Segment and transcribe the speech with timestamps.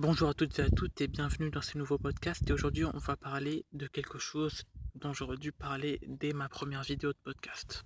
[0.00, 2.48] Bonjour à toutes et à toutes et bienvenue dans ce nouveau podcast.
[2.48, 4.62] Et aujourd'hui, on va parler de quelque chose
[4.94, 7.84] dont j'aurais dû parler dès ma première vidéo de podcast,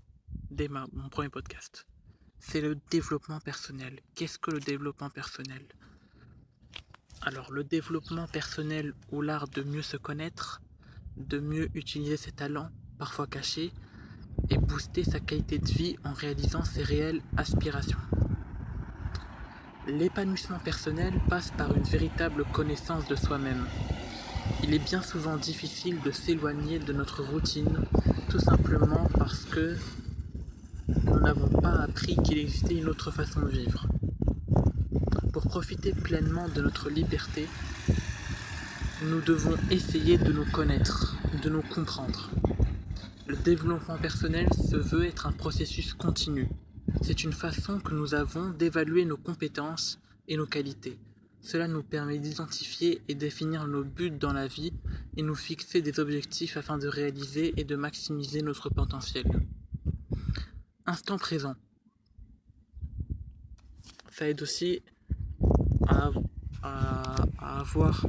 [0.50, 1.86] dès mon premier podcast.
[2.38, 3.98] C'est le développement personnel.
[4.14, 5.66] Qu'est-ce que le développement personnel?
[7.22, 10.60] Alors, le développement personnel ou l'art de mieux se connaître,
[11.16, 12.68] de mieux utiliser ses talents,
[12.98, 13.72] parfois cachés,
[14.50, 17.96] et booster sa qualité de vie en réalisant ses réelles aspirations.
[19.88, 23.66] L'épanouissement personnel passe par une véritable connaissance de soi-même.
[24.62, 27.80] Il est bien souvent difficile de s'éloigner de notre routine,
[28.30, 29.76] tout simplement parce que
[31.04, 33.88] nous n'avons pas appris qu'il existait une autre façon de vivre.
[35.32, 37.48] Pour profiter pleinement de notre liberté,
[39.02, 42.30] nous devons essayer de nous connaître, de nous comprendre.
[43.26, 46.48] Le développement personnel se veut être un processus continu,
[47.02, 49.98] c'est une façon que nous avons d'évaluer nos compétences
[50.28, 50.98] et nos qualités.
[51.40, 54.72] Cela nous permet d'identifier et définir nos buts dans la vie
[55.16, 59.24] et nous fixer des objectifs afin de réaliser et de maximiser notre potentiel.
[60.86, 61.56] Instant présent.
[64.10, 64.82] Ça aide aussi
[65.88, 66.10] à,
[66.62, 68.06] à avoir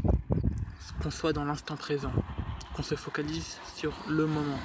[1.01, 2.13] qu'on soit dans l'instant présent,
[2.75, 4.59] qu'on se focalise sur le moment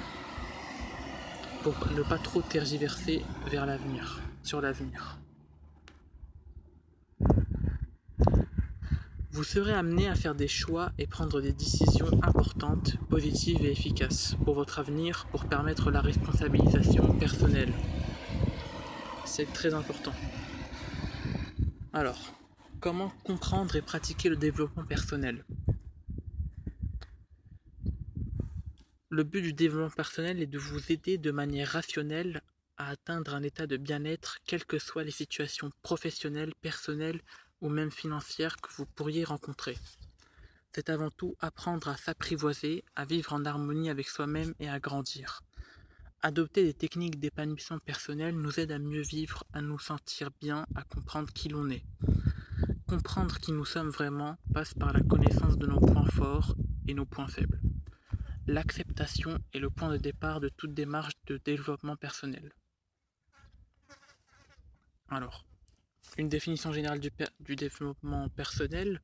[1.95, 5.19] ne pas trop tergiverser vers l'avenir, sur l'avenir.
[9.31, 14.35] Vous serez amené à faire des choix et prendre des décisions importantes, positives et efficaces
[14.43, 17.71] pour votre avenir pour permettre la responsabilisation personnelle.
[19.25, 20.13] C'est très important.
[21.93, 22.33] Alors,
[22.79, 25.45] comment comprendre et pratiquer le développement personnel?
[29.11, 32.43] Le but du développement personnel est de vous aider de manière rationnelle
[32.77, 37.19] à atteindre un état de bien-être, quelles que soient les situations professionnelles, personnelles
[37.59, 39.79] ou même financières que vous pourriez rencontrer.
[40.75, 45.41] C'est avant tout apprendre à s'apprivoiser, à vivre en harmonie avec soi-même et à grandir.
[46.21, 50.83] Adopter des techniques d'épanouissement personnel nous aide à mieux vivre, à nous sentir bien, à
[50.83, 51.83] comprendre qui l'on est.
[52.87, 56.53] Comprendre qui nous sommes vraiment passe par la connaissance de nos points forts
[56.87, 57.59] et nos points faibles.
[58.47, 62.51] L'acceptation est le point de départ de toute démarche de développement personnel.
[65.09, 65.45] Alors,
[66.17, 69.01] une définition générale du, développement personnel,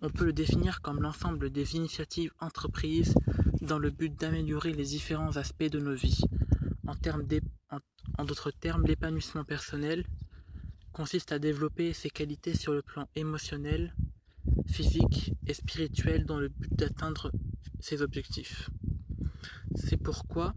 [0.00, 3.14] on peut le définir comme l'ensemble des initiatives entreprises
[3.60, 6.20] dans le but d'améliorer les différents aspects de nos vies.
[6.86, 7.78] En,
[8.18, 10.04] en d'autres termes, l'épanouissement personnel
[10.92, 13.94] consiste à développer ses qualités sur le plan émotionnel,
[14.66, 17.30] physique et spirituel dans le but d'atteindre
[17.80, 17.96] C'est
[19.96, 20.54] pourquoi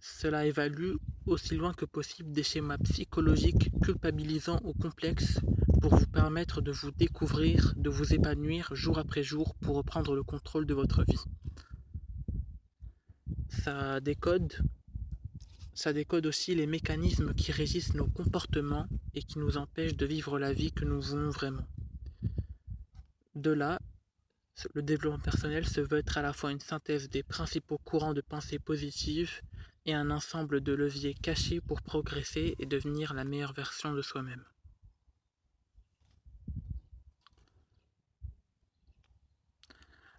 [0.00, 0.94] cela évalue
[1.26, 5.40] aussi loin que possible des schémas psychologiques culpabilisants ou complexes
[5.80, 10.22] pour vous permettre de vous découvrir, de vous épanouir jour après jour pour reprendre le
[10.22, 11.20] contrôle de votre vie.
[13.48, 14.54] Ça décode,
[15.74, 20.38] ça décode aussi les mécanismes qui régissent nos comportements et qui nous empêchent de vivre
[20.38, 21.66] la vie que nous voulons vraiment.
[23.36, 23.80] De là,
[24.74, 28.20] le développement personnel se veut être à la fois une synthèse des principaux courants de
[28.20, 29.40] pensée positive
[29.86, 34.44] et un ensemble de leviers cachés pour progresser et devenir la meilleure version de soi-même.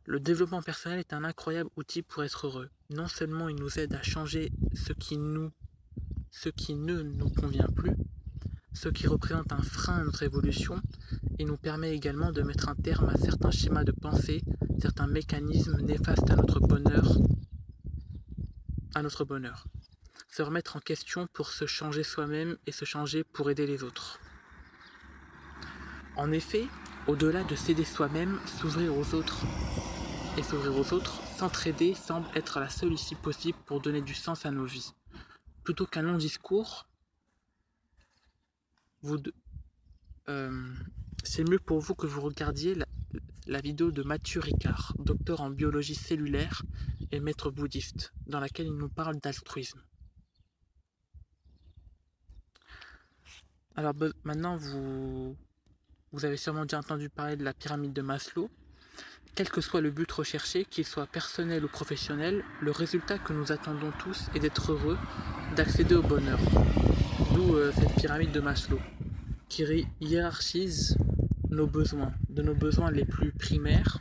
[0.06, 2.70] Le développement personnel est un incroyable outil pour être heureux.
[2.90, 5.20] Non seulement il nous aide à changer ce qui
[6.32, 7.94] ce qui ne nous convient plus,
[8.74, 10.82] ce qui représente un frein à notre évolution
[11.38, 14.44] et nous permet également de mettre un terme à certains schémas de pensée,
[14.80, 17.18] certains mécanismes néfastes à notre bonheur,
[18.96, 19.66] à notre bonheur.
[20.30, 24.20] Se remettre en question pour se changer soi-même et se changer pour aider les autres.
[26.16, 26.68] En effet,
[27.08, 29.46] au-delà de s'aider soi-même, s'ouvrir aux autres
[30.38, 34.46] et s'ouvrir aux autres, s'entraider semble être la seule issue possible pour donner du sens
[34.46, 34.94] à nos vies.
[35.64, 36.89] Plutôt qu'un long discours,
[40.30, 40.74] euh,
[41.24, 42.76] c'est mieux pour vous que vous regardiez
[43.48, 46.64] la, vidéo de Mathieu Ricard, docteur en biologie cellulaire
[47.12, 49.82] et maître bouddhiste, dans laquelle il nous parle d'altruisme.
[53.76, 53.94] Alors
[54.24, 55.36] maintenant, vous,
[56.12, 58.50] vous avez sûrement déjà entendu parler de la pyramide de Maslow.
[59.36, 63.52] Quel que soit le but recherché, qu'il soit personnel ou professionnel, le résultat que nous
[63.52, 64.98] attendons tous est d'être heureux,
[65.56, 66.40] d'accéder au bonheur.
[67.40, 68.80] Euh, cette pyramide de Maslow
[69.48, 69.64] qui
[70.02, 70.98] hiérarchise
[71.50, 74.00] nos besoins, de nos besoins les plus primaires,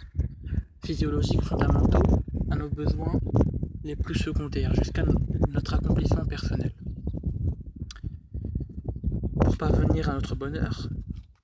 [0.85, 2.02] physiologiques, fondamentaux,
[2.50, 3.20] à nos besoins
[3.85, 5.05] les plus secondaires, jusqu'à
[5.50, 6.73] notre accomplissement personnel.
[9.40, 10.88] Pour parvenir à notre bonheur,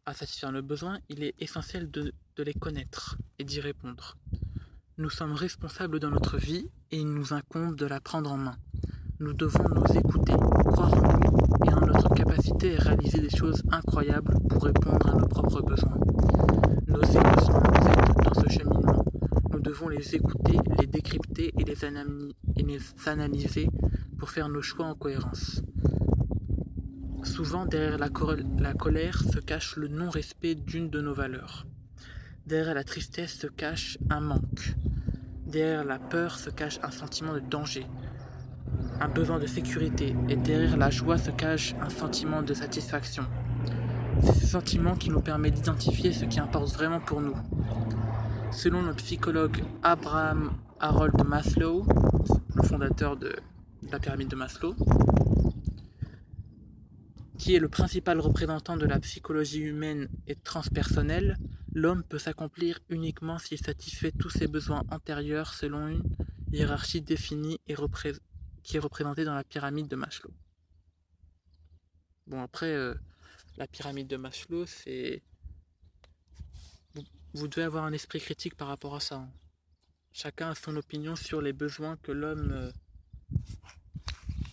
[0.05, 4.17] à satisfaire nos besoins, il est essentiel de, les connaître et d'y répondre.
[4.99, 8.57] Nous sommes responsables dans notre vie et il nous incombe de la prendre en main.
[9.21, 13.63] Nous devons nous écouter, croire en nous et en notre capacité à réaliser des choses
[13.71, 15.99] incroyables pour répondre à nos propres besoins.
[16.89, 19.05] Nos émotions nous aident dans ce cheminement.
[19.53, 21.85] Nous devons les écouter, les décrypter et les,
[22.57, 23.69] et les analyser
[24.19, 25.63] pour faire nos choix en cohérence.
[27.23, 28.09] Souvent, derrière la,
[28.75, 31.67] colère se cache le non-respect d'une de nos valeurs.
[32.47, 34.75] Derrière la tristesse se cache un manque.
[35.47, 37.87] Derrière la peur se cache un sentiment de danger,
[39.01, 40.15] un besoin de sécurité.
[40.29, 43.25] Et derrière la joie se cache un sentiment de satisfaction.
[44.23, 47.37] C'est ce sentiment qui nous permet d'identifier ce qui importe vraiment pour nous.
[48.53, 51.87] Selon le psychologue Abraham Harold Maslow,
[52.55, 53.35] le fondateur de
[53.91, 54.75] la pyramide de Maslow,
[57.39, 61.37] qui est le principal représentant de la psychologie humaine et transpersonnelle,
[61.75, 66.03] l'homme peut s'accomplir uniquement s'il satisfait tous ses besoins antérieurs selon une
[66.53, 67.75] hiérarchie définie et
[68.65, 70.33] qui est représentée dans la pyramide de Maslow.
[72.27, 72.95] Bon, après, euh,
[73.57, 75.23] la pyramide de Maslow, c'est...
[77.35, 79.17] Vous, devez avoir un esprit critique par rapport à ça.
[79.17, 79.31] Hein.
[80.13, 82.51] Chacun a son opinion sur les besoins que l'homme...
[82.53, 82.73] Euh,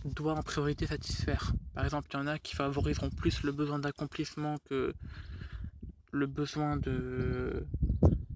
[0.03, 1.53] doit en priorité satisfaire.
[1.75, 4.95] Par exemple, il y en a qui favoriseront plus le besoin d'accomplissement que
[6.11, 7.67] le besoin de,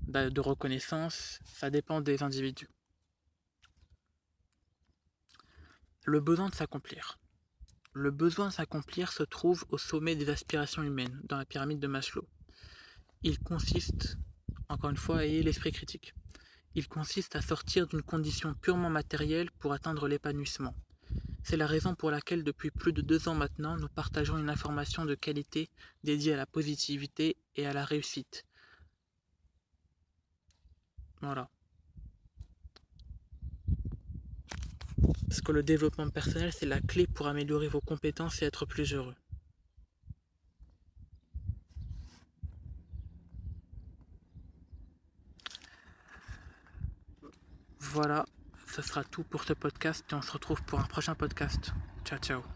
[0.08, 1.40] de reconnaissance.
[1.44, 2.70] Ça dépend des individus.
[6.08, 7.18] Le besoin de s'accomplir.
[7.94, 11.88] Le besoin de s'accomplir se trouve au sommet des aspirations humaines, dans la pyramide de
[11.88, 12.28] Maslow.
[13.24, 14.16] Il consiste,
[14.70, 16.14] encore une fois, ayez l'esprit critique.
[16.76, 20.76] Il consiste à sortir d'une condition purement matérielle pour atteindre l'épanouissement.
[21.42, 25.06] C'est la raison pour laquelle depuis plus de deux ans maintenant, nous partageons une information
[25.06, 25.72] de qualité
[26.04, 28.46] dédiée à la positivité et à la réussite.
[31.20, 31.50] Voilà.
[35.28, 38.94] Parce que le développement personnel, c'est la clé pour améliorer vos compétences et être plus
[38.94, 39.16] heureux.
[47.80, 48.26] Voilà
[48.76, 51.74] ce sera tout pour ce podcast et on se retrouve pour un prochain podcast.
[52.04, 52.55] Ciao ciao.